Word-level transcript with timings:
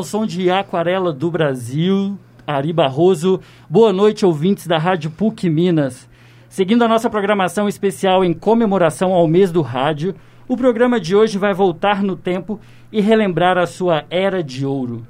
ao 0.00 0.04
som 0.04 0.24
de 0.24 0.50
Aquarela 0.50 1.12
do 1.12 1.30
Brasil, 1.30 2.18
Ari 2.46 2.72
Barroso. 2.72 3.38
Boa 3.68 3.92
noite, 3.92 4.24
ouvintes 4.24 4.66
da 4.66 4.78
Rádio 4.78 5.10
PUC 5.10 5.50
Minas. 5.50 6.08
Seguindo 6.48 6.82
a 6.82 6.88
nossa 6.88 7.10
programação 7.10 7.68
especial 7.68 8.24
em 8.24 8.32
comemoração 8.32 9.12
ao 9.12 9.28
mês 9.28 9.52
do 9.52 9.60
rádio, 9.60 10.14
o 10.48 10.56
programa 10.56 10.98
de 10.98 11.14
hoje 11.14 11.36
vai 11.36 11.52
voltar 11.52 12.02
no 12.02 12.16
tempo 12.16 12.58
e 12.90 13.02
relembrar 13.02 13.58
a 13.58 13.66
sua 13.66 14.06
era 14.08 14.42
de 14.42 14.64
ouro. 14.64 15.06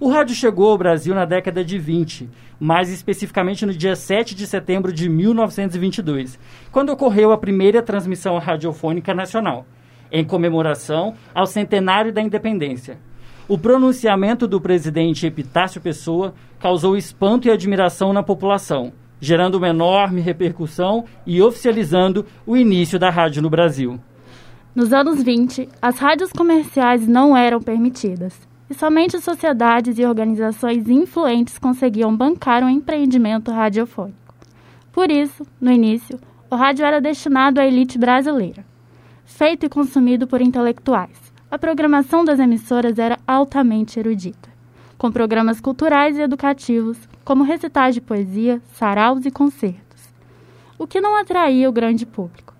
O 0.00 0.08
rádio 0.08 0.34
chegou 0.34 0.70
ao 0.70 0.78
Brasil 0.78 1.14
na 1.14 1.26
década 1.26 1.62
de 1.62 1.78
20, 1.78 2.30
mais 2.58 2.88
especificamente 2.88 3.66
no 3.66 3.74
dia 3.74 3.94
7 3.94 4.34
de 4.34 4.46
setembro 4.46 4.90
de 4.90 5.06
1922, 5.06 6.38
quando 6.72 6.88
ocorreu 6.88 7.30
a 7.30 7.36
primeira 7.36 7.82
transmissão 7.82 8.38
radiofônica 8.38 9.12
nacional, 9.12 9.66
em 10.10 10.24
comemoração 10.24 11.12
ao 11.34 11.44
centenário 11.44 12.10
da 12.10 12.22
independência. 12.22 12.98
O 13.46 13.58
pronunciamento 13.58 14.48
do 14.48 14.58
presidente 14.58 15.26
Epitácio 15.26 15.78
Pessoa 15.78 16.32
causou 16.58 16.96
espanto 16.96 17.46
e 17.46 17.50
admiração 17.50 18.10
na 18.10 18.22
população, 18.22 18.90
gerando 19.20 19.56
uma 19.56 19.68
enorme 19.68 20.22
repercussão 20.22 21.04
e 21.26 21.42
oficializando 21.42 22.24
o 22.46 22.56
início 22.56 22.98
da 22.98 23.10
rádio 23.10 23.42
no 23.42 23.50
Brasil. 23.50 24.00
Nos 24.74 24.94
anos 24.94 25.22
20, 25.22 25.68
as 25.80 25.98
rádios 25.98 26.32
comerciais 26.32 27.06
não 27.06 27.36
eram 27.36 27.60
permitidas 27.60 28.34
e 28.70 28.72
somente 28.72 29.20
sociedades 29.20 29.98
e 29.98 30.06
organizações 30.06 30.88
influentes 30.88 31.58
conseguiam 31.58 32.16
bancar 32.16 32.62
um 32.64 32.68
empreendimento 32.70 33.50
radiofônico. 33.50 34.34
Por 34.90 35.10
isso, 35.10 35.46
no 35.60 35.70
início, 35.70 36.18
o 36.50 36.56
rádio 36.56 36.86
era 36.86 36.98
destinado 36.98 37.60
à 37.60 37.66
elite 37.66 37.98
brasileira. 37.98 38.64
Feito 39.26 39.66
e 39.66 39.68
consumido 39.68 40.26
por 40.26 40.40
intelectuais, 40.40 41.23
a 41.54 41.58
programação 41.58 42.24
das 42.24 42.40
emissoras 42.40 42.98
era 42.98 43.16
altamente 43.24 43.96
erudita, 44.00 44.48
com 44.98 45.12
programas 45.12 45.60
culturais 45.60 46.18
e 46.18 46.20
educativos, 46.20 46.98
como 47.24 47.44
recitais 47.44 47.94
de 47.94 48.00
poesia, 48.00 48.60
saraus 48.72 49.24
e 49.24 49.30
concertos, 49.30 50.12
o 50.76 50.84
que 50.84 51.00
não 51.00 51.14
atraía 51.14 51.68
o 51.68 51.72
grande 51.72 52.04
público. 52.04 52.52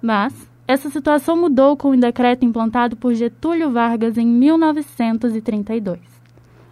Mas, 0.00 0.32
essa 0.66 0.88
situação 0.88 1.36
mudou 1.36 1.76
com 1.76 1.90
o 1.90 2.00
decreto 2.00 2.42
implantado 2.42 2.96
por 2.96 3.12
Getúlio 3.12 3.70
Vargas 3.70 4.16
em 4.16 4.26
1932. 4.26 6.00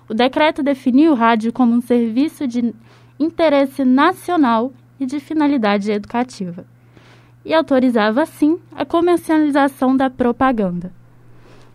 O 0.09 0.15
decreto 0.15 0.63
definiu 0.63 1.13
o 1.13 1.15
rádio 1.15 1.53
como 1.53 1.75
um 1.75 1.83
serviço 1.83 2.47
de 2.47 2.75
interesse 3.19 3.85
nacional 3.85 4.73
e 4.99 5.05
de 5.05 5.21
finalidade 5.21 5.93
educativa, 5.93 6.65
e 7.45 7.53
autorizava, 7.53 8.23
assim, 8.23 8.59
a 8.75 8.87
comercialização 8.87 9.95
da 9.95 10.09
propaganda. 10.09 10.99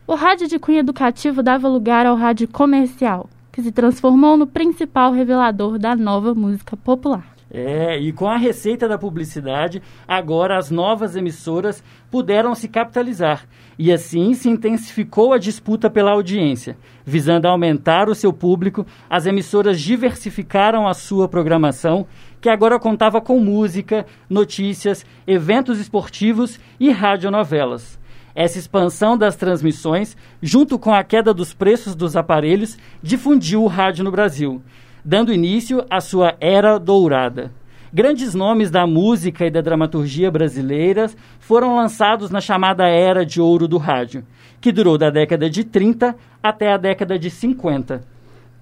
O 0.07 0.13
rádio 0.13 0.47
de 0.47 0.59
cunho 0.59 0.77
educativo 0.77 1.41
dava 1.41 1.67
lugar 1.67 2.05
ao 2.05 2.15
rádio 2.15 2.47
comercial, 2.47 3.27
que 3.51 3.59
se 3.59 3.71
transformou 3.71 4.37
no 4.37 4.45
principal 4.45 5.11
revelador 5.11 5.79
da 5.79 5.95
nova 5.95 6.35
música 6.35 6.77
popular. 6.77 7.25
É, 7.49 7.97
e 7.97 8.11
com 8.11 8.27
a 8.27 8.37
receita 8.37 8.87
da 8.87 8.99
publicidade, 8.99 9.81
agora 10.07 10.59
as 10.59 10.69
novas 10.69 11.15
emissoras 11.15 11.83
puderam 12.11 12.53
se 12.53 12.67
capitalizar. 12.67 13.47
E 13.79 13.91
assim 13.91 14.35
se 14.35 14.47
intensificou 14.47 15.33
a 15.33 15.39
disputa 15.39 15.89
pela 15.89 16.11
audiência. 16.11 16.77
Visando 17.03 17.47
aumentar 17.47 18.07
o 18.07 18.13
seu 18.13 18.31
público, 18.31 18.85
as 19.09 19.25
emissoras 19.25 19.81
diversificaram 19.81 20.87
a 20.87 20.93
sua 20.93 21.27
programação, 21.27 22.05
que 22.39 22.49
agora 22.49 22.79
contava 22.79 23.19
com 23.19 23.39
música, 23.39 24.05
notícias, 24.29 25.03
eventos 25.25 25.79
esportivos 25.79 26.59
e 26.79 26.91
radionovelas. 26.91 28.04
Essa 28.35 28.59
expansão 28.59 29.17
das 29.17 29.35
transmissões, 29.35 30.15
junto 30.41 30.77
com 30.77 30.93
a 30.93 31.03
queda 31.03 31.33
dos 31.33 31.53
preços 31.53 31.95
dos 31.95 32.17
aparelhos, 32.17 32.77
difundiu 33.01 33.63
o 33.63 33.67
rádio 33.67 34.03
no 34.03 34.11
Brasil 34.11 34.61
dando 35.05 35.31
início 35.31 35.85
à 35.87 36.01
sua 36.01 36.35
era 36.41 36.79
dourada. 36.79 37.51
Grandes 37.93 38.33
nomes 38.33 38.71
da 38.71 38.87
música 38.87 39.45
e 39.45 39.51
da 39.51 39.61
dramaturgia 39.61 40.31
brasileiras 40.31 41.15
foram 41.39 41.75
lançados 41.75 42.31
na 42.31 42.41
chamada 42.41 42.87
Era 42.87 43.23
de 43.23 43.39
Ouro 43.39 43.67
do 43.67 43.77
Rádio, 43.77 44.25
que 44.59 44.71
durou 44.71 44.97
da 44.97 45.11
década 45.11 45.47
de 45.47 45.63
30 45.63 46.15
até 46.41 46.73
a 46.73 46.77
década 46.77 47.19
de 47.19 47.29
50. 47.29 48.01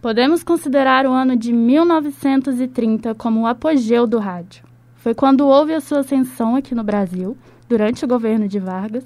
Podemos 0.02 0.44
considerar 0.44 1.06
o 1.06 1.14
ano 1.14 1.38
de 1.38 1.54
1930 1.54 3.16
como 3.16 3.42
o 3.42 3.48
apogeu 3.48 4.06
do 4.06 4.20
rádio. 4.20 4.66
Foi 4.98 5.16
quando 5.16 5.48
houve 5.48 5.74
a 5.74 5.80
sua 5.80 6.00
ascensão 6.00 6.58
aqui 6.58 6.76
no 6.76 6.84
Brasil, 6.84 7.38
durante 7.70 8.04
o 8.04 8.08
governo 8.08 8.48
de 8.48 8.60
Vargas. 8.60 9.06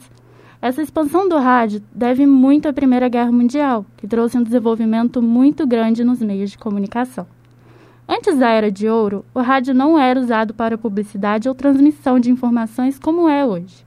Essa 0.67 0.81
expansão 0.81 1.29
do 1.29 1.37
rádio 1.37 1.81
deve 1.95 2.27
muito 2.27 2.67
à 2.67 2.73
Primeira 2.73 3.07
Guerra 3.07 3.31
Mundial, 3.31 3.85
que 3.95 4.05
trouxe 4.05 4.37
um 4.37 4.43
desenvolvimento 4.43 5.21
muito 5.21 5.65
grande 5.65 6.03
nos 6.03 6.21
meios 6.21 6.51
de 6.51 6.57
comunicação. 6.57 7.25
Antes 8.05 8.37
da 8.37 8.49
Era 8.49 8.69
de 8.69 8.89
Ouro, 8.89 9.23
o 9.33 9.39
rádio 9.39 9.73
não 9.73 9.97
era 9.97 10.19
usado 10.19 10.53
para 10.53 10.77
publicidade 10.77 11.47
ou 11.47 11.55
transmissão 11.55 12.19
de 12.19 12.29
informações 12.29 12.99
como 12.99 13.29
é 13.29 13.45
hoje. 13.45 13.85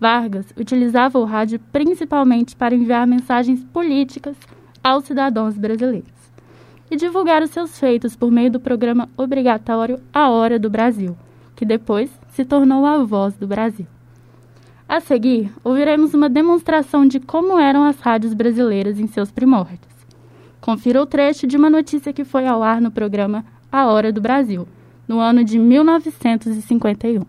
Vargas 0.00 0.46
utilizava 0.58 1.18
o 1.18 1.24
rádio 1.24 1.60
principalmente 1.70 2.56
para 2.56 2.74
enviar 2.74 3.06
mensagens 3.06 3.62
políticas 3.64 4.38
aos 4.82 5.04
cidadãos 5.04 5.58
brasileiros 5.58 6.32
e 6.90 6.96
divulgar 6.96 7.42
os 7.42 7.50
seus 7.50 7.78
feitos 7.78 8.16
por 8.16 8.30
meio 8.30 8.50
do 8.50 8.58
programa 8.58 9.06
obrigatório 9.18 10.00
A 10.14 10.30
Hora 10.30 10.58
do 10.58 10.70
Brasil, 10.70 11.14
que 11.54 11.66
depois 11.66 12.10
se 12.30 12.42
tornou 12.42 12.86
a 12.86 13.04
Voz 13.04 13.36
do 13.36 13.46
Brasil. 13.46 13.86
A 14.88 15.00
seguir, 15.00 15.52
ouviremos 15.64 16.14
uma 16.14 16.28
demonstração 16.28 17.04
de 17.04 17.18
como 17.18 17.58
eram 17.58 17.82
as 17.82 17.98
rádios 17.98 18.32
brasileiras 18.32 19.00
em 19.00 19.08
seus 19.08 19.32
primórdios. 19.32 19.80
Confira 20.60 21.02
o 21.02 21.06
trecho 21.06 21.44
de 21.44 21.56
uma 21.56 21.68
notícia 21.68 22.12
que 22.12 22.24
foi 22.24 22.46
ao 22.46 22.62
ar 22.62 22.80
no 22.80 22.92
programa 22.92 23.44
A 23.70 23.86
Hora 23.86 24.12
do 24.12 24.20
Brasil, 24.20 24.66
no 25.08 25.18
ano 25.18 25.42
de 25.42 25.58
1951. 25.58 27.22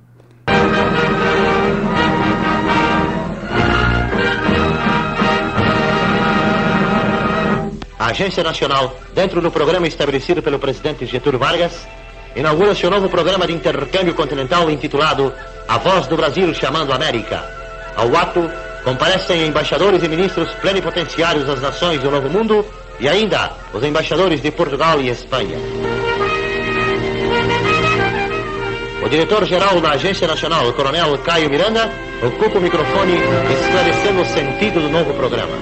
A 8.00 8.06
Agência 8.12 8.44
Nacional, 8.44 8.96
dentro 9.16 9.42
do 9.42 9.50
programa 9.50 9.88
estabelecido 9.88 10.44
pelo 10.44 10.60
presidente 10.60 11.08
Getúlio 11.08 11.40
Vargas, 11.40 11.88
inaugura 12.36 12.76
seu 12.76 12.92
novo 12.92 13.10
programa 13.10 13.48
de 13.48 13.54
intercâmbio 13.54 14.14
continental 14.14 14.70
intitulado 14.70 15.34
A 15.68 15.78
Voz 15.78 16.08
do 16.08 16.16
Brasil 16.16 16.54
Chamando 16.54 16.94
América. 16.94 17.44
Ao 17.96 18.16
ato, 18.16 18.50
comparecem 18.86 19.46
embaixadores 19.46 20.02
e 20.02 20.08
ministros 20.08 20.50
plenipotenciários 20.62 21.46
das 21.46 21.62
nações 21.62 22.00
do 22.02 22.10
Novo 22.10 22.30
Mundo 22.30 22.66
e 23.02 23.10
ainda 23.10 23.52
os 23.74 23.84
embaixadores 23.84 24.42
de 24.42 24.50
Portugal 24.50 25.02
e 25.02 25.10
Espanha. 25.10 25.58
O 29.04 29.10
diretor-geral 29.10 29.82
da 29.82 29.92
Agência 29.92 30.26
Nacional, 30.26 30.70
o 30.70 30.74
coronel 30.74 31.18
Caio 31.20 31.50
Miranda, 31.50 31.92
ocupa 32.24 32.60
o 32.60 32.62
microfone 32.62 33.16
esclarecendo 33.52 34.22
o 34.22 34.26
sentido 34.26 34.80
do 34.80 34.90
novo 34.90 35.14
programa. 35.16 35.58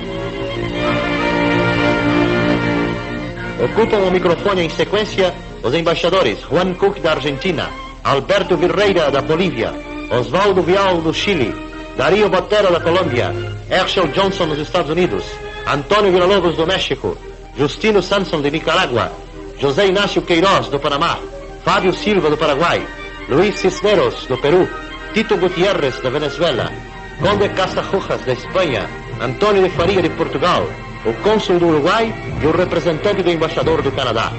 Ocupam 3.63 3.97
o 3.97 4.11
microfone 4.11 4.66
em 4.66 4.69
sequência 4.69 5.33
os 5.63 5.73
embaixadores 5.73 6.41
Juan 6.41 6.75
Cook 6.75 6.99
da 6.99 7.13
Argentina, 7.13 7.72
Alberto 8.03 8.55
Virreira 8.55 9.09
da 9.09 9.19
Bolívia, 9.19 9.73
Osvaldo 10.09 10.61
Vial 10.61 11.01
do 11.01 11.13
Chile, 11.13 11.53
Darío 11.97 12.29
Botero 12.29 12.71
da 12.71 12.79
Colômbia, 12.79 13.33
Herschel 13.69 14.07
Johnson 14.09 14.47
dos 14.47 14.59
Estados 14.59 14.91
Unidos, 14.91 15.23
Antônio 15.66 16.11
Villalobos 16.11 16.55
do 16.55 16.67
México, 16.67 17.17
Justino 17.57 18.02
Sanson 18.02 18.41
de 18.41 18.52
Nicarágua, 18.52 19.11
José 19.57 19.87
Inácio 19.87 20.22
Queiroz 20.22 20.67
do 20.67 20.79
Panamá, 20.79 21.17
Fábio 21.63 21.93
Silva 21.93 22.29
do 22.29 22.37
Paraguai, 22.37 22.85
Luiz 23.29 23.55
Cisneros 23.55 24.28
do 24.28 24.37
Peru, 24.37 24.69
Tito 25.13 25.37
Gutierrez 25.37 25.99
da 26.02 26.09
Venezuela, 26.09 26.72
Conde 27.19 27.49
Castajujas 27.49 28.22
da 28.25 28.34
Espanha, 28.34 28.87
Antônio 29.19 29.63
de 29.63 29.69
Faria 29.69 30.01
de 30.01 30.09
Portugal, 30.09 30.67
o 31.05 31.13
cônsul 31.23 31.58
do 31.58 31.67
Uruguai 31.67 32.13
e 32.41 32.46
o 32.46 32.51
representante 32.51 33.23
do 33.23 33.31
embaixador 33.31 33.81
do 33.81 33.91
Canadá. 33.91 34.31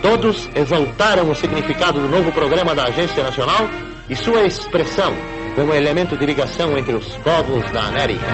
Todos 0.00 0.48
exaltaram 0.54 1.30
o 1.30 1.34
significado 1.34 2.00
do 2.00 2.08
novo 2.08 2.32
programa 2.32 2.74
da 2.74 2.84
Agência 2.84 3.22
Nacional 3.22 3.68
e 4.08 4.16
sua 4.16 4.44
expressão 4.44 5.14
como 5.54 5.74
elemento 5.74 6.16
de 6.16 6.26
ligação 6.26 6.76
entre 6.78 6.94
os 6.94 7.16
povos 7.18 7.70
da 7.72 7.84
América. 7.84 8.26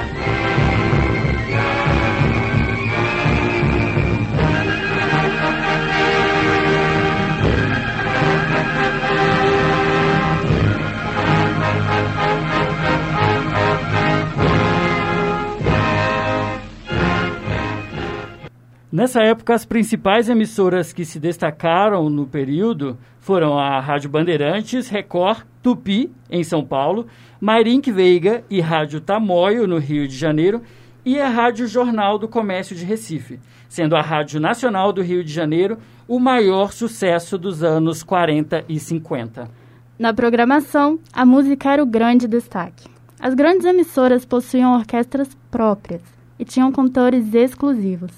Nessa 18.90 19.22
época, 19.22 19.54
as 19.54 19.64
principais 19.64 20.28
emissoras 20.28 20.92
que 20.92 21.04
se 21.04 21.20
destacaram 21.20 22.10
no 22.10 22.26
período 22.26 22.98
foram 23.20 23.56
a 23.56 23.78
Rádio 23.78 24.10
Bandeirantes, 24.10 24.88
Record, 24.88 25.44
Tupi, 25.68 26.10
em 26.30 26.42
São 26.42 26.64
Paulo, 26.64 27.06
Mairink 27.38 27.92
Veiga 27.92 28.42
e 28.48 28.58
Rádio 28.58 29.02
Tamoio, 29.02 29.66
no 29.66 29.76
Rio 29.76 30.08
de 30.08 30.16
Janeiro, 30.16 30.62
e 31.04 31.20
a 31.20 31.28
Rádio 31.28 31.66
Jornal 31.66 32.18
do 32.18 32.26
Comércio 32.26 32.74
de 32.74 32.86
Recife, 32.86 33.38
sendo 33.68 33.94
a 33.94 34.00
Rádio 34.00 34.40
Nacional 34.40 34.94
do 34.94 35.02
Rio 35.02 35.22
de 35.22 35.30
Janeiro 35.30 35.76
o 36.08 36.18
maior 36.18 36.72
sucesso 36.72 37.36
dos 37.36 37.62
anos 37.62 38.02
40 38.02 38.64
e 38.66 38.80
50. 38.80 39.50
Na 39.98 40.14
programação, 40.14 40.98
a 41.12 41.26
música 41.26 41.70
era 41.70 41.82
o 41.82 41.86
grande 41.86 42.26
destaque. 42.26 42.88
As 43.20 43.34
grandes 43.34 43.66
emissoras 43.66 44.24
possuíam 44.24 44.72
orquestras 44.72 45.36
próprias 45.50 46.00
e 46.38 46.46
tinham 46.46 46.72
cantores 46.72 47.34
exclusivos. 47.34 48.12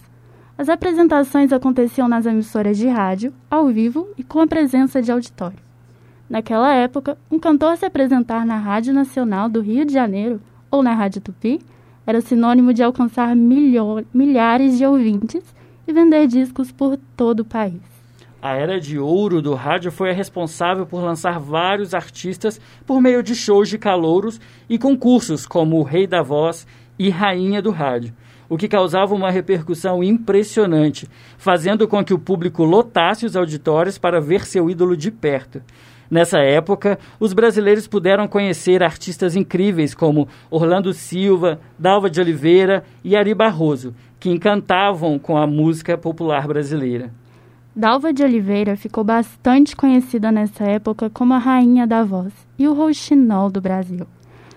As 0.56 0.68
apresentações 0.68 1.52
aconteciam 1.52 2.06
nas 2.06 2.26
emissoras 2.26 2.78
de 2.78 2.86
rádio, 2.86 3.34
ao 3.50 3.66
vivo 3.66 4.06
e 4.16 4.22
com 4.22 4.38
a 4.38 4.46
presença 4.46 5.02
de 5.02 5.10
auditório. 5.10 5.69
Naquela 6.30 6.72
época, 6.72 7.18
um 7.28 7.40
cantor 7.40 7.76
se 7.76 7.84
apresentar 7.84 8.46
na 8.46 8.56
Rádio 8.56 8.94
Nacional 8.94 9.48
do 9.48 9.60
Rio 9.60 9.84
de 9.84 9.92
Janeiro 9.92 10.40
ou 10.70 10.80
na 10.80 10.94
Rádio 10.94 11.20
Tupi 11.20 11.60
era 12.06 12.20
sinônimo 12.20 12.72
de 12.72 12.84
alcançar 12.84 13.34
milhares 13.34 14.78
de 14.78 14.86
ouvintes 14.86 15.42
e 15.88 15.92
vender 15.92 16.28
discos 16.28 16.70
por 16.70 16.96
todo 17.16 17.40
o 17.40 17.44
país. 17.44 17.80
A 18.40 18.54
era 18.54 18.78
de 18.78 18.96
ouro 18.96 19.42
do 19.42 19.54
rádio 19.54 19.90
foi 19.90 20.10
a 20.10 20.14
responsável 20.14 20.86
por 20.86 21.02
lançar 21.02 21.40
vários 21.40 21.94
artistas 21.94 22.60
por 22.86 23.00
meio 23.00 23.24
de 23.24 23.34
shows 23.34 23.68
de 23.68 23.76
calouros 23.76 24.40
e 24.68 24.78
concursos 24.78 25.44
como 25.44 25.80
o 25.80 25.82
Rei 25.82 26.06
da 26.06 26.22
Voz 26.22 26.64
e 26.96 27.10
Rainha 27.10 27.60
do 27.60 27.72
Rádio, 27.72 28.14
o 28.48 28.56
que 28.56 28.68
causava 28.68 29.16
uma 29.16 29.32
repercussão 29.32 30.02
impressionante, 30.02 31.08
fazendo 31.36 31.88
com 31.88 32.04
que 32.04 32.14
o 32.14 32.18
público 32.20 32.62
lotasse 32.62 33.26
os 33.26 33.34
auditórios 33.34 33.98
para 33.98 34.20
ver 34.20 34.46
seu 34.46 34.70
ídolo 34.70 34.96
de 34.96 35.10
perto. 35.10 35.60
Nessa 36.10 36.38
época, 36.38 36.98
os 37.20 37.32
brasileiros 37.32 37.86
puderam 37.86 38.26
conhecer 38.26 38.82
artistas 38.82 39.36
incríveis 39.36 39.94
como 39.94 40.26
Orlando 40.50 40.92
Silva, 40.92 41.60
Dalva 41.78 42.10
de 42.10 42.20
Oliveira 42.20 42.82
e 43.04 43.14
Ari 43.14 43.32
Barroso, 43.32 43.94
que 44.18 44.28
encantavam 44.28 45.18
com 45.18 45.36
a 45.36 45.46
música 45.46 45.96
popular 45.96 46.48
brasileira. 46.48 47.12
Dalva 47.74 48.12
de 48.12 48.24
Oliveira 48.24 48.76
ficou 48.76 49.04
bastante 49.04 49.76
conhecida 49.76 50.32
nessa 50.32 50.64
época 50.64 51.08
como 51.08 51.32
a 51.32 51.38
rainha 51.38 51.86
da 51.86 52.02
voz 52.02 52.32
e 52.58 52.66
o 52.66 52.74
rouxinol 52.74 53.48
do 53.48 53.60
Brasil. 53.60 54.04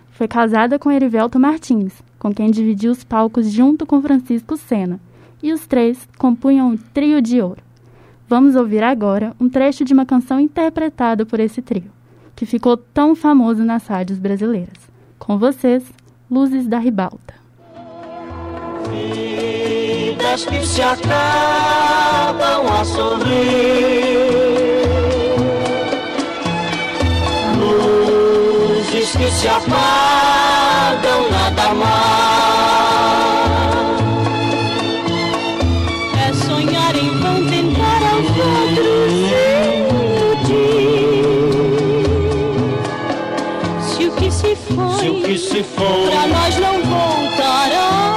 Foi 0.09 0.27
casada 0.27 0.79
com 0.79 0.91
Erivelto 0.91 1.39
Martins, 1.39 2.01
com 2.17 2.33
quem 2.33 2.49
dividiu 2.49 2.91
os 2.91 3.03
palcos 3.03 3.51
junto 3.51 3.85
com 3.85 4.01
Francisco 4.01 4.57
Sena, 4.57 4.99
e 5.41 5.53
os 5.53 5.67
três 5.67 6.07
compunham 6.17 6.69
um 6.69 6.77
trio 6.77 7.21
de 7.21 7.39
ouro. 7.39 7.61
Vamos 8.33 8.55
ouvir 8.55 8.81
agora 8.81 9.35
um 9.39 9.47
trecho 9.47 9.85
de 9.85 9.93
uma 9.93 10.07
canção 10.07 10.39
interpretada 10.39 11.23
por 11.23 11.39
esse 11.39 11.61
trio, 11.61 11.91
que 12.35 12.47
ficou 12.47 12.75
tão 12.75 13.15
famoso 13.15 13.63
nas 13.63 13.85
rádios 13.85 14.17
brasileiras. 14.17 14.89
Com 15.19 15.37
vocês, 15.37 15.83
Luzes 16.31 16.65
da 16.65 16.79
Ribalta 16.79 17.35
vidas 18.89 20.45
que 20.45 20.65
se 20.65 20.81
acabam 20.81 21.13
a 22.73 22.83
sorrir. 22.83 24.17
Luzes 27.59 29.11
que 29.11 29.29
se 29.29 29.47
apagam 29.47 31.29
nada 31.29 31.73
mais. 31.75 32.42
Se 45.53 45.61
foi, 45.61 46.09
pra 46.09 46.25
nós 46.25 46.57
não 46.57 46.81
voltará 46.81 48.13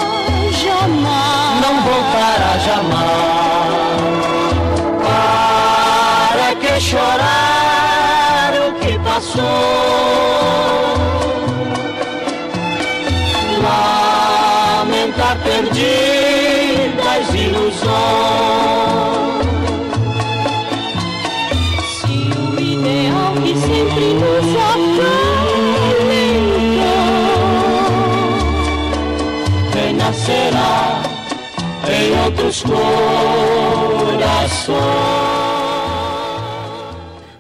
não 1.61 1.83
voltará 1.83 2.59
jamais. 2.65 2.97
Para 6.33 6.55
que 6.55 6.81
chorar 6.81 8.53
o 8.69 8.73
que 8.81 8.99
passou? 9.01 9.43
Lamentar 13.63 15.37
perdidas 15.45 17.27
ilusões. 17.35 19.16
Outros 32.47 32.63
corações. 34.13 34.77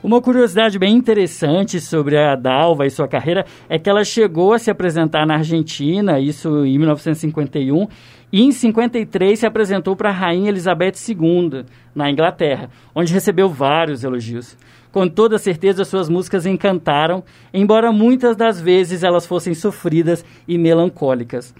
Uma 0.03 0.21
curiosidade 0.21 0.79
bem 0.79 0.95
interessante 0.95 1.81
sobre 1.81 2.17
a 2.17 2.37
Dalva 2.37 2.87
e 2.87 2.91
sua 2.91 3.09
carreira 3.09 3.45
é 3.69 3.79
que 3.79 3.91
ela 3.91 4.05
chegou 4.05 4.53
a 4.53 4.59
se 4.59 4.71
apresentar 4.71 5.27
na 5.27 5.35
Argentina, 5.35 6.21
isso 6.21 6.65
em 6.65 6.79
1951, 6.79 7.89
e 8.33 8.43
em 8.43 8.53
53 8.53 9.39
se 9.39 9.47
apresentou 9.47 9.97
para 9.97 10.11
a 10.11 10.13
Rainha 10.13 10.49
Elizabeth 10.49 10.95
II, 11.09 11.65
na 11.95 12.11
Inglaterra, 12.11 12.71
onde 12.95 13.13
recebeu 13.13 13.49
vários 13.49 14.05
elogios. 14.05 14.57
Com 14.93 15.09
toda 15.09 15.39
certeza, 15.39 15.85
suas 15.85 16.09
músicas 16.09 16.47
encantaram, 16.47 17.25
embora 17.53 17.93
muitas 17.93 18.37
das 18.37 18.61
vezes 18.61 19.03
elas 19.03 19.27
fossem 19.27 19.55
sofridas 19.55 20.25
e 20.47 20.57
melancólicas. 20.57 21.53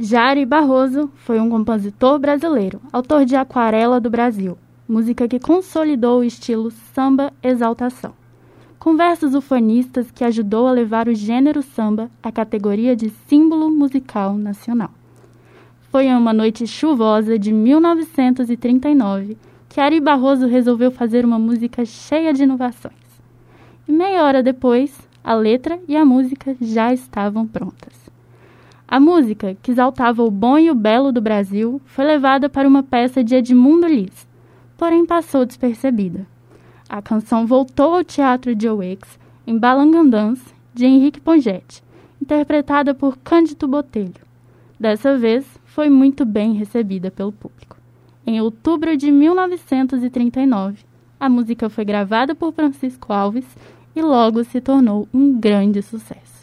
Jari 0.00 0.46
Barroso 0.46 1.10
foi 1.16 1.40
um 1.40 1.50
compositor 1.50 2.20
brasileiro, 2.20 2.80
autor 2.92 3.24
de 3.24 3.34
Aquarela 3.34 4.00
do 4.00 4.08
Brasil, 4.08 4.56
música 4.88 5.26
que 5.26 5.40
consolidou 5.40 6.20
o 6.20 6.24
estilo 6.24 6.70
samba 6.70 7.32
exaltação. 7.42 8.12
Com 8.78 8.96
versos 8.96 9.34
ufanistas 9.34 10.08
que 10.12 10.22
ajudou 10.22 10.68
a 10.68 10.70
levar 10.70 11.08
o 11.08 11.14
gênero 11.16 11.62
samba 11.62 12.08
à 12.22 12.30
categoria 12.30 12.94
de 12.94 13.10
símbolo 13.26 13.68
musical 13.68 14.38
nacional. 14.38 14.92
Foi 15.90 16.04
em 16.04 16.14
uma 16.14 16.32
noite 16.32 16.64
chuvosa 16.64 17.36
de 17.36 17.52
1939 17.52 19.36
que 19.68 19.80
Ari 19.80 19.98
Barroso 20.00 20.46
resolveu 20.46 20.92
fazer 20.92 21.24
uma 21.24 21.40
música 21.40 21.84
cheia 21.84 22.32
de 22.32 22.44
inovações. 22.44 22.94
E 23.88 23.90
meia 23.90 24.22
hora 24.22 24.44
depois, 24.44 24.96
a 25.24 25.34
letra 25.34 25.76
e 25.88 25.96
a 25.96 26.04
música 26.04 26.56
já 26.60 26.94
estavam 26.94 27.48
prontas. 27.48 28.07
A 28.90 28.98
música, 28.98 29.54
que 29.62 29.70
exaltava 29.70 30.22
o 30.22 30.30
bom 30.30 30.58
e 30.58 30.70
o 30.70 30.74
belo 30.74 31.12
do 31.12 31.20
Brasil, 31.20 31.78
foi 31.84 32.06
levada 32.06 32.48
para 32.48 32.66
uma 32.66 32.82
peça 32.82 33.22
de 33.22 33.34
Edmundo 33.34 33.86
Lis, 33.86 34.26
porém 34.78 35.04
passou 35.04 35.44
despercebida. 35.44 36.26
A 36.88 37.02
canção 37.02 37.46
voltou 37.46 37.96
ao 37.96 38.02
Teatro 38.02 38.54
de 38.54 38.66
Oex, 38.66 39.18
em 39.46 39.58
Balangandãs, 39.58 40.42
de 40.72 40.86
Henrique 40.86 41.20
Pongetti, 41.20 41.84
interpretada 42.22 42.94
por 42.94 43.18
Cândido 43.18 43.68
Botelho. 43.68 44.26
Dessa 44.80 45.18
vez, 45.18 45.44
foi 45.66 45.90
muito 45.90 46.24
bem 46.24 46.54
recebida 46.54 47.10
pelo 47.10 47.30
público. 47.30 47.76
Em 48.26 48.40
outubro 48.40 48.96
de 48.96 49.10
1939, 49.10 50.78
a 51.20 51.28
música 51.28 51.68
foi 51.68 51.84
gravada 51.84 52.34
por 52.34 52.54
Francisco 52.54 53.12
Alves 53.12 53.44
e 53.94 54.00
logo 54.00 54.42
se 54.44 54.62
tornou 54.62 55.06
um 55.12 55.38
grande 55.38 55.82
sucesso. 55.82 56.37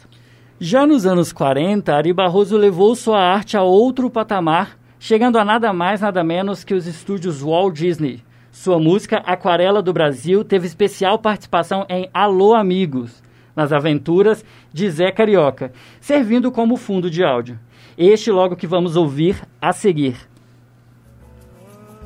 Já 0.58 0.86
nos 0.86 1.04
anos 1.04 1.34
40, 1.34 1.94
Ari 1.94 2.14
Barroso 2.14 2.56
levou 2.56 2.94
sua 2.94 3.20
arte 3.20 3.58
a 3.58 3.62
outro 3.62 4.08
patamar, 4.08 4.78
chegando 4.98 5.38
a 5.38 5.44
nada 5.44 5.70
mais 5.70 6.00
nada 6.00 6.24
menos 6.24 6.64
que 6.64 6.72
os 6.72 6.86
estúdios 6.86 7.42
Walt 7.42 7.74
Disney. 7.74 8.24
Sua 8.50 8.78
música 8.78 9.18
Aquarela 9.18 9.82
do 9.82 9.92
Brasil 9.92 10.42
teve 10.42 10.66
especial 10.66 11.18
participação 11.18 11.84
em 11.90 12.08
Alô 12.12 12.54
Amigos, 12.54 13.22
nas 13.54 13.70
aventuras 13.70 14.42
de 14.72 14.88
Zé 14.90 15.12
Carioca, 15.12 15.72
servindo 16.00 16.50
como 16.50 16.78
fundo 16.78 17.10
de 17.10 17.22
áudio. 17.22 17.60
Este 17.98 18.30
logo 18.30 18.56
que 18.56 18.66
vamos 18.66 18.96
ouvir 18.96 19.42
a 19.60 19.74
seguir. 19.74 20.16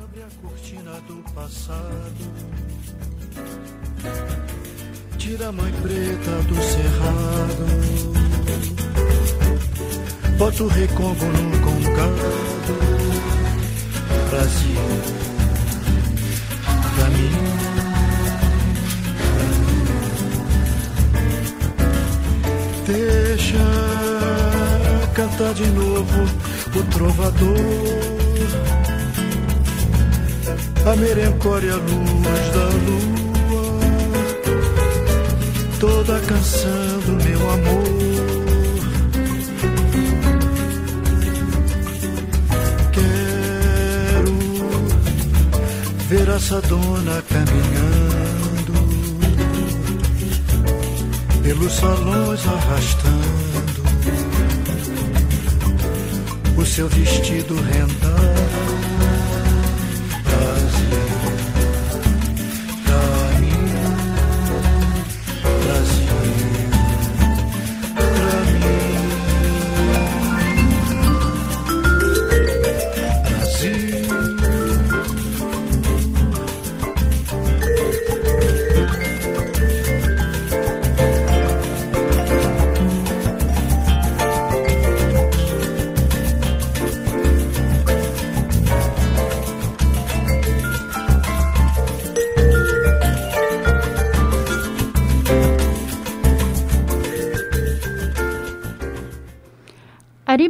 Abre 0.03 0.23
a 0.23 0.45
cortina 0.45 0.91
do 1.07 1.23
passado 1.33 2.31
Tira 5.17 5.47
a 5.47 5.51
mãe 5.53 5.71
preta 5.81 6.31
do 6.49 6.55
cerrado 6.55 7.90
Bota 10.41 10.63
o 10.63 10.67
recombo 10.67 11.23
no 11.23 11.59
concado 11.59 12.15
Brasil. 14.31 14.81
Pra 16.95 17.09
mim. 17.11 17.31
Deixa 22.87 23.59
cantar 25.13 25.53
de 25.53 25.67
novo 25.67 26.23
o 26.75 26.83
trovador. 26.85 27.55
A 30.91 30.95
merencória 30.95 31.75
luz 31.75 32.49
da 32.55 32.65
lua. 32.87 33.79
Toda 35.79 36.17
a 36.17 36.21
canção 36.21 36.99
do 37.05 37.11
meu 37.23 37.47
amor 37.47 38.10
calçadona 46.25 47.23
caminhando, 47.29 48.73
pelos 51.41 51.73
salões 51.73 52.47
arrastando 52.47 53.81
o 56.57 56.65
seu 56.65 56.87
vestido 56.89 57.55
rendado 57.55 58.40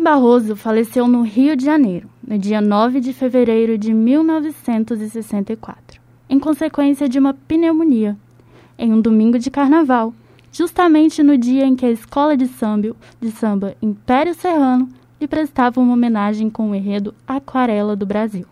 Barroso 0.02 0.56
faleceu 0.56 1.08
no 1.08 1.22
Rio 1.22 1.56
de 1.56 1.64
Janeiro, 1.64 2.10
no 2.28 2.36
dia 2.36 2.60
9 2.60 3.00
de 3.00 3.14
fevereiro 3.14 3.78
de 3.78 3.94
1964, 3.94 6.02
em 6.28 6.40
consequência 6.40 7.08
de 7.08 7.20
uma 7.20 7.36
pneumonia, 7.36 8.18
em 8.80 8.92
um 8.92 9.00
domingo 9.00 9.38
de 9.38 9.52
carnaval, 9.52 10.12
justamente 10.52 11.22
no 11.22 11.38
dia 11.38 11.68
em 11.68 11.76
que 11.76 11.86
a 11.86 11.92
escola 11.92 12.36
de 12.36 12.48
samba, 12.48 12.96
de 13.22 13.30
samba 13.30 13.76
Império 13.80 14.34
Serrano 14.34 14.90
lhe 15.20 15.28
prestava 15.28 15.80
uma 15.80 15.94
homenagem 15.94 16.50
com 16.50 16.72
o 16.72 16.76
enredo 16.76 17.14
Aquarela 17.28 17.96
do 17.96 18.08
Brasil. 18.08 18.48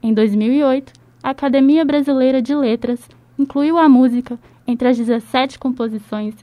Em 0.00 0.14
2008, 0.14 0.92
a 1.24 1.30
Academia 1.30 1.84
Brasileira 1.84 2.40
de 2.40 2.54
Letras 2.54 3.00
incluiu 3.36 3.78
a 3.78 3.88
música 3.88 4.38
entre 4.64 4.86
as 4.86 4.96
17 4.96 5.58
composições 5.58 6.36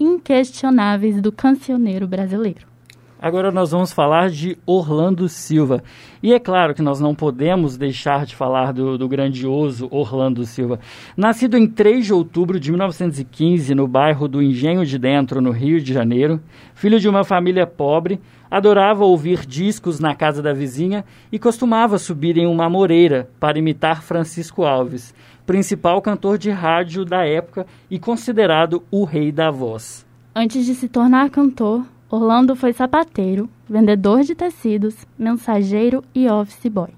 inquestionáveis 0.00 1.20
do 1.20 1.30
cancioneiro 1.30 2.08
brasileiro. 2.08 2.77
Agora 3.20 3.50
nós 3.50 3.72
vamos 3.72 3.92
falar 3.92 4.30
de 4.30 4.56
Orlando 4.64 5.28
Silva. 5.28 5.82
E 6.22 6.32
é 6.32 6.38
claro 6.38 6.72
que 6.72 6.80
nós 6.80 7.00
não 7.00 7.16
podemos 7.16 7.76
deixar 7.76 8.24
de 8.24 8.36
falar 8.36 8.72
do, 8.72 8.96
do, 8.96 9.08
grandioso 9.08 9.88
Orlando 9.90 10.44
Silva. 10.44 10.78
Nascido 11.16 11.56
em 11.56 11.66
3 11.66 12.06
de 12.06 12.12
outubro 12.12 12.60
de 12.60 12.70
1915 12.70 13.74
no 13.74 13.88
bairro 13.88 14.28
do 14.28 14.40
Engenho 14.40 14.86
de 14.86 14.96
Dentro, 14.98 15.40
no 15.40 15.50
Rio 15.50 15.80
de 15.80 15.92
Janeiro, 15.92 16.40
filho 16.76 17.00
de 17.00 17.08
uma 17.08 17.24
família 17.24 17.66
pobre, 17.66 18.20
adorava 18.48 19.04
ouvir 19.04 19.44
discos 19.44 19.98
na 19.98 20.14
casa 20.14 20.40
da 20.40 20.52
vizinha 20.52 21.04
e 21.32 21.40
costumava 21.40 21.98
subir 21.98 22.38
em 22.38 22.46
uma 22.46 22.70
moreira 22.70 23.28
para 23.40 23.58
imitar 23.58 24.00
Francisco 24.00 24.64
Alves, 24.64 25.12
principal 25.44 26.00
cantor 26.00 26.38
de 26.38 26.50
rádio 26.50 27.04
da 27.04 27.26
época 27.26 27.66
e 27.90 27.98
considerado 27.98 28.84
o 28.92 29.02
rei 29.02 29.32
da 29.32 29.50
voz. 29.50 30.06
Antes 30.34 30.64
de 30.64 30.74
se 30.76 30.88
tornar 30.88 31.30
cantor, 31.30 31.84
Orlando 32.10 32.56
foi 32.56 32.72
sapateiro, 32.72 33.50
vendedor 33.68 34.22
de 34.22 34.34
tecidos, 34.34 34.96
mensageiro 35.18 36.02
e 36.14 36.26
office 36.26 36.70
boy. 36.70 36.88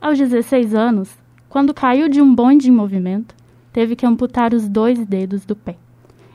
Aos 0.00 0.18
16 0.18 0.74
anos, 0.74 1.16
quando 1.48 1.72
caiu 1.72 2.08
de 2.08 2.20
um 2.20 2.34
bonde 2.34 2.68
em 2.68 2.72
movimento, 2.72 3.36
teve 3.72 3.94
que 3.94 4.04
amputar 4.04 4.52
os 4.52 4.68
dois 4.68 5.06
dedos 5.06 5.44
do 5.44 5.54
pé. 5.54 5.76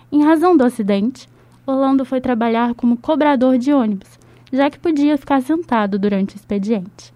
Em 0.09 0.23
razão 0.23 0.55
do 0.55 0.63
acidente, 0.63 1.27
Orlando 1.67 2.05
foi 2.05 2.21
trabalhar 2.21 2.73
como 2.75 2.95
cobrador 2.95 3.57
de 3.57 3.73
ônibus, 3.73 4.17
já 4.53 4.69
que 4.69 4.79
podia 4.79 5.17
ficar 5.17 5.41
sentado 5.41 5.99
durante 5.99 6.35
o 6.35 6.37
expediente. 6.37 7.13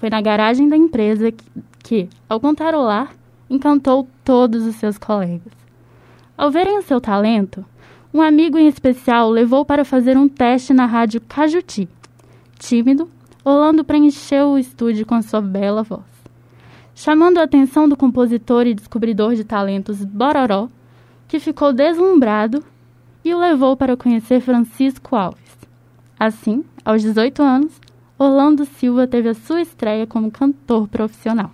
Foi 0.00 0.10
na 0.10 0.20
garagem 0.20 0.68
da 0.68 0.76
empresa 0.76 1.30
que, 1.30 1.44
que 1.78 2.08
ao 2.28 2.40
cantarolar, 2.40 3.14
encantou 3.48 4.08
todos 4.24 4.66
os 4.66 4.74
seus 4.74 4.98
colegas. 4.98 5.52
Ao 6.36 6.50
verem 6.50 6.76
o 6.76 6.82
seu 6.82 7.00
talento, 7.00 7.64
um 8.14 8.22
amigo 8.22 8.56
em 8.56 8.68
especial 8.68 9.28
levou 9.28 9.64
para 9.64 9.84
fazer 9.84 10.16
um 10.16 10.28
teste 10.28 10.72
na 10.72 10.86
rádio 10.86 11.20
Cajuti. 11.20 11.88
Tímido, 12.56 13.10
Orlando 13.44 13.84
preencheu 13.84 14.50
o 14.50 14.58
estúdio 14.58 15.04
com 15.04 15.20
sua 15.20 15.40
bela 15.40 15.82
voz. 15.82 16.04
Chamando 16.94 17.38
a 17.38 17.42
atenção 17.42 17.88
do 17.88 17.96
compositor 17.96 18.68
e 18.68 18.74
descobridor 18.74 19.34
de 19.34 19.42
talentos 19.42 20.04
Bororó, 20.04 20.68
que 21.26 21.40
ficou 21.40 21.72
deslumbrado 21.72 22.62
e 23.24 23.34
o 23.34 23.38
levou 23.38 23.76
para 23.76 23.96
conhecer 23.96 24.40
Francisco 24.40 25.16
Alves. 25.16 25.58
Assim, 26.16 26.64
aos 26.84 27.02
18 27.02 27.42
anos, 27.42 27.80
Orlando 28.16 28.64
Silva 28.64 29.08
teve 29.08 29.30
a 29.30 29.34
sua 29.34 29.60
estreia 29.60 30.06
como 30.06 30.30
cantor 30.30 30.86
profissional, 30.86 31.50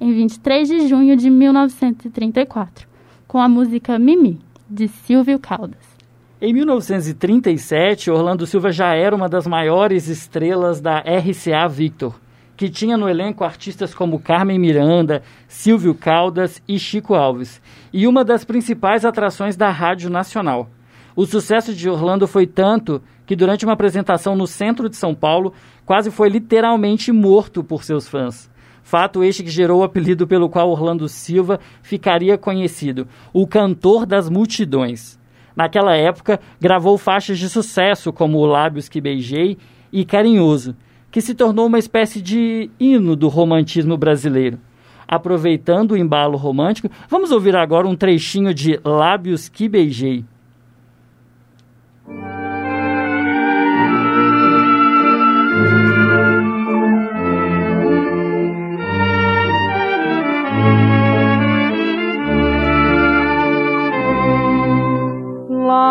em 0.00 0.12
23 0.12 0.68
de 0.68 0.86
junho 0.86 1.16
de 1.16 1.28
1934, 1.28 2.86
com 3.26 3.38
a 3.38 3.48
música 3.48 3.98
Mimi 3.98 4.38
de 4.70 4.86
Silvio 4.86 5.38
Caldas. 5.38 5.98
Em 6.40 6.54
1937, 6.54 8.10
Orlando 8.10 8.46
Silva 8.46 8.70
já 8.70 8.94
era 8.94 9.14
uma 9.14 9.28
das 9.28 9.46
maiores 9.46 10.08
estrelas 10.08 10.80
da 10.80 11.00
RCA 11.00 11.68
Victor, 11.68 12.18
que 12.56 12.70
tinha 12.70 12.96
no 12.96 13.08
elenco 13.08 13.44
artistas 13.44 13.92
como 13.92 14.20
Carmen 14.20 14.58
Miranda, 14.58 15.22
Silvio 15.48 15.94
Caldas 15.94 16.62
e 16.68 16.78
Chico 16.78 17.14
Alves, 17.14 17.60
e 17.92 18.06
uma 18.06 18.24
das 18.24 18.44
principais 18.44 19.04
atrações 19.04 19.56
da 19.56 19.70
Rádio 19.70 20.08
Nacional. 20.08 20.70
O 21.16 21.26
sucesso 21.26 21.74
de 21.74 21.90
Orlando 21.90 22.26
foi 22.26 22.46
tanto 22.46 23.02
que, 23.26 23.36
durante 23.36 23.64
uma 23.64 23.74
apresentação 23.74 24.34
no 24.34 24.46
centro 24.46 24.88
de 24.88 24.96
São 24.96 25.14
Paulo, 25.14 25.52
quase 25.84 26.10
foi 26.10 26.28
literalmente 26.28 27.12
morto 27.12 27.62
por 27.62 27.84
seus 27.84 28.08
fãs. 28.08 28.49
Fato 28.90 29.22
este 29.22 29.44
que 29.44 29.50
gerou 29.50 29.82
o 29.82 29.84
apelido 29.84 30.26
pelo 30.26 30.48
qual 30.48 30.68
Orlando 30.68 31.08
Silva 31.08 31.60
ficaria 31.80 32.36
conhecido, 32.36 33.06
o 33.32 33.46
cantor 33.46 34.04
das 34.04 34.28
multidões. 34.28 35.16
Naquela 35.54 35.94
época, 35.94 36.40
gravou 36.60 36.98
faixas 36.98 37.38
de 37.38 37.48
sucesso 37.48 38.12
como 38.12 38.44
Lábios 38.44 38.88
que 38.88 39.00
Beijei 39.00 39.56
e 39.92 40.04
Carinhoso, 40.04 40.74
que 41.08 41.20
se 41.20 41.36
tornou 41.36 41.68
uma 41.68 41.78
espécie 41.78 42.20
de 42.20 42.68
hino 42.80 43.14
do 43.14 43.28
romantismo 43.28 43.96
brasileiro. 43.96 44.58
Aproveitando 45.06 45.92
o 45.92 45.96
embalo 45.96 46.36
romântico, 46.36 46.90
vamos 47.08 47.30
ouvir 47.30 47.54
agora 47.54 47.86
um 47.86 47.94
trechinho 47.94 48.52
de 48.52 48.80
Lábios 48.84 49.48
que 49.48 49.68
Beijei. 49.68 50.24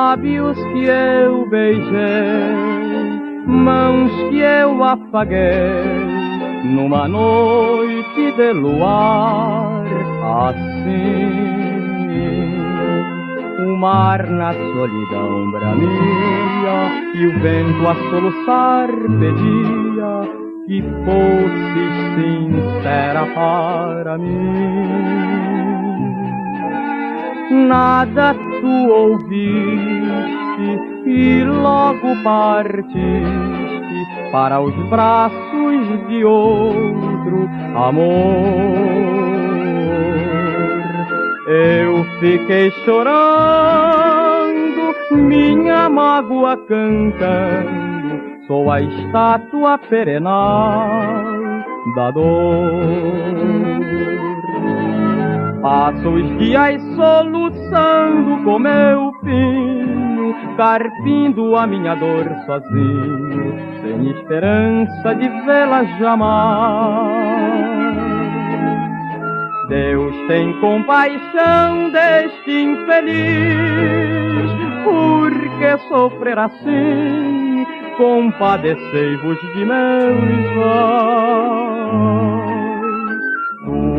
Lábios 0.10 0.58
que 0.58 0.86
eu 0.86 1.48
beijei, 1.50 1.86
mãos 3.46 4.12
que 4.30 4.40
eu 4.40 4.84
afaguei, 4.84 5.38
numa 6.64 7.08
noite 7.08 8.32
de 8.36 8.52
luar 8.54 9.86
assim. 10.48 11.30
O 13.68 13.78
mar 13.78 14.26
na 14.28 14.52
solidão 14.52 15.52
bramia 15.52 16.80
e 17.14 17.28
o 17.28 17.40
vento 17.40 17.88
a 17.88 17.96
soluçar 18.10 18.90
pedia 19.20 20.28
que 20.66 20.82
fosse 21.06 21.82
sincera 22.16 23.28
para 23.28 24.18
mim 24.18 25.69
nada 27.50 28.36
tu 28.62 28.90
ouviste 28.90 30.80
e 31.06 31.44
logo 31.44 32.16
partiste 32.24 33.60
para 34.32 34.62
os 34.62 34.74
braços 34.90 36.08
de 36.08 36.24
outro 36.24 37.50
amor. 37.76 39.20
Eu 41.48 42.06
fiquei 42.20 42.72
chorando, 42.86 44.94
minha 45.12 45.90
mágoa 45.90 46.56
cantando, 46.58 48.46
sou 48.46 48.72
a 48.72 48.82
estátua 48.82 49.80
perenal 49.90 51.24
da 51.96 52.12
dor. 52.12 53.89
Passo 55.62 56.10
os 56.10 56.38
dias 56.38 56.82
soluçando 56.96 58.44
com 58.46 58.60
meu 58.60 59.12
pinho, 59.22 60.34
carpindo 60.56 61.58
a 61.58 61.68
minha 61.68 61.96
dor 61.96 62.26
sozinho, 62.46 63.56
sem 63.82 64.10
esperança 64.10 65.16
de 65.16 65.28
vê-la 65.28 65.84
jamais. 66.00 67.60
Deus 69.68 70.16
tem 70.28 70.54
compaixão 70.62 71.90
deste 71.92 72.52
infeliz, 72.52 74.50
porque 74.86 75.78
sofrer 75.90 76.40
assim, 76.40 77.66
compadecei-vos 77.98 79.38
de 79.54 79.66
meus 79.66 80.58
olhos. 80.58 82.59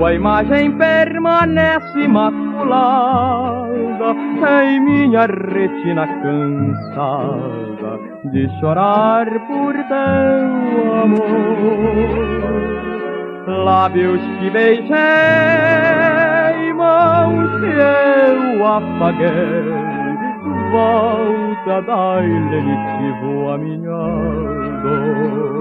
Tua 0.00 0.14
imagem 0.14 0.72
permanece 0.78 2.00
imaculada 2.00 3.68
em 4.64 4.80
minha 4.80 5.26
retina 5.26 6.06
cansada 6.22 7.98
de 8.32 8.48
chorar 8.58 9.26
por 9.46 9.74
teu 9.74 11.02
amor 11.02 11.20
lábios 13.46 14.22
que 14.38 14.48
beijei, 14.48 14.88
mãos 16.72 17.50
que 17.60 17.66
eu 17.66 18.66
apaguei, 18.66 19.64
volta 20.72 21.82
dai 21.82 22.26
lenitivo 22.26 23.50
a 23.50 23.58
minha 23.58 24.06
dor. 24.82 25.60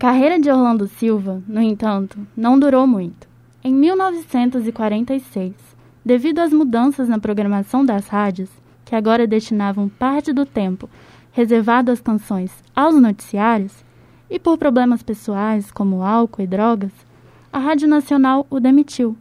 Carreira 0.00 0.40
de 0.40 0.50
Orlando 0.50 0.88
Silva, 0.88 1.42
no 1.46 1.60
entanto, 1.60 2.18
não 2.34 2.58
durou 2.58 2.86
muito. 2.86 3.28
Em 3.62 3.70
1946, 3.74 5.52
devido 6.02 6.38
às 6.38 6.54
mudanças 6.54 7.06
na 7.06 7.18
programação 7.18 7.84
das 7.84 8.08
rádios, 8.08 8.48
que 8.82 8.96
agora 8.96 9.26
destinavam 9.26 9.90
parte 9.90 10.32
do 10.32 10.46
tempo 10.46 10.88
reservado 11.32 11.90
às 11.90 12.00
canções 12.00 12.50
aos 12.74 12.94
noticiários, 12.94 13.84
e 14.30 14.38
por 14.38 14.56
problemas 14.56 15.02
pessoais 15.02 15.70
como 15.70 16.02
álcool 16.02 16.40
e 16.40 16.46
drogas, 16.46 16.92
a 17.52 17.58
Rádio 17.58 17.86
Nacional 17.86 18.46
o 18.48 18.58
demitiu. 18.58 19.14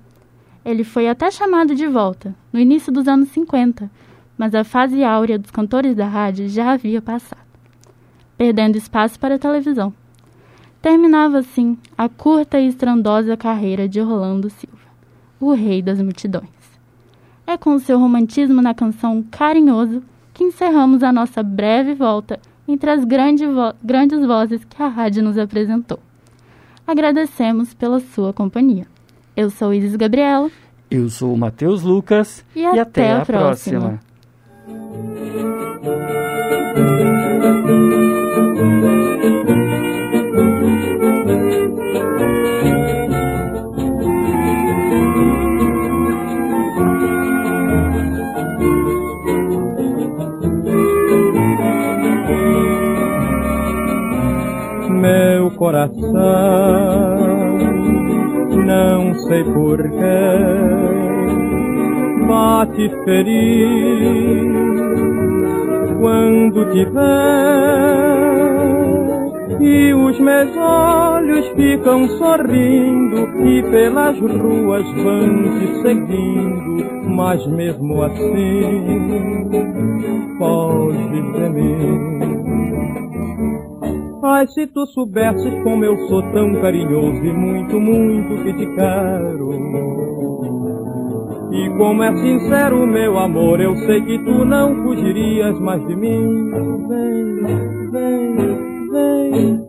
Ele 0.63 0.85
foi 0.85 1.09
até 1.09 1.29
chamado 1.29 1.75
de 1.75 1.87
volta, 1.87 2.33
no 2.53 2.59
início 2.59 2.89
dos 2.89 3.05
anos 3.05 3.27
50, 3.31 3.91
mas 4.37 4.55
a 4.55 4.63
fase 4.63 5.03
áurea 5.03 5.37
dos 5.37 5.51
cantores 5.51 5.93
da 5.93 6.07
rádio 6.07 6.47
já 6.47 6.71
havia 6.71 7.01
passado, 7.01 7.41
perdendo 8.37 8.77
espaço 8.77 9.19
para 9.19 9.35
a 9.35 9.39
televisão. 9.39 9.93
Terminava 10.81 11.39
assim 11.39 11.77
a 11.97 12.07
curta 12.07 12.59
e 12.59 12.67
estrondosa 12.67 13.35
carreira 13.35 13.87
de 13.87 13.99
Orlando 13.99 14.49
Silva, 14.49 14.77
o 15.39 15.51
rei 15.51 15.81
das 15.81 16.01
multidões. 16.01 16.47
É 17.45 17.57
com 17.57 17.77
seu 17.79 17.99
romantismo 17.99 18.61
na 18.61 18.73
canção 18.73 19.23
Carinhoso 19.29 20.01
que 20.33 20.43
encerramos 20.43 21.03
a 21.03 21.11
nossa 21.11 21.43
breve 21.43 21.93
volta 21.93 22.39
entre 22.65 22.91
as 22.91 23.03
grande 23.03 23.45
vo 23.45 23.73
grandes 23.83 24.25
vozes 24.25 24.63
que 24.63 24.81
a 24.81 24.87
rádio 24.87 25.21
nos 25.21 25.37
apresentou. 25.37 25.99
Agradecemos 26.87 27.73
pela 27.73 27.99
sua 27.99 28.31
companhia. 28.31 28.87
Eu 29.35 29.49
sou 29.49 29.73
Isis 29.73 29.95
Gabriela. 29.95 30.49
Eu 30.89 31.09
sou 31.09 31.33
o 31.33 31.37
Matheus 31.37 31.83
Lucas. 31.83 32.45
E, 32.55 32.61
e 32.61 32.65
até, 32.65 32.79
até, 32.81 33.11
a, 33.11 33.21
a 33.21 33.25
próxima. 33.25 33.79
próxima. 33.79 34.08
Feliz 63.09 64.53
quando 65.99 66.65
vê 66.71 66.85
e 69.59 69.93
os 69.93 70.19
meus 70.19 70.55
olhos 70.55 71.47
ficam 71.49 72.07
sorrindo 72.19 73.17
e 73.47 73.63
pelas 73.63 74.17
ruas 74.19 74.85
vão 75.03 75.59
te 75.59 75.81
seguindo, 75.81 76.85
mas 77.09 77.45
mesmo 77.47 78.03
assim 78.03 79.39
de 81.11 81.49
mim. 81.49 81.89
Ai, 84.23 84.47
se 84.47 84.67
tu 84.67 84.85
soubesses 84.87 85.63
como 85.63 85.83
eu 85.83 85.97
sou 86.07 86.21
tão 86.31 86.61
carinhoso 86.61 87.25
e 87.25 87.33
muito, 87.33 87.79
muito 87.79 88.43
que 88.43 88.53
te 88.53 88.65
quero. 88.75 89.98
E 91.59 91.69
como 91.71 92.01
é 92.03 92.15
sincero 92.15 92.87
meu 92.87 93.19
amor, 93.19 93.59
eu 93.59 93.75
sei 93.79 94.01
que 94.01 94.17
tu 94.19 94.45
não 94.45 94.81
fugirias 94.81 95.59
mais 95.59 95.85
de 95.87 95.95
mim. 95.95 96.49
Vem, 96.87 97.91
vem, 97.91 98.89
vem. 98.89 99.68